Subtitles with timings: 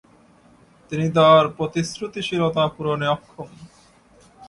[0.91, 3.49] তিনি তার প্রতিশ্রুতিশীলতা পূরণে অক্ষম।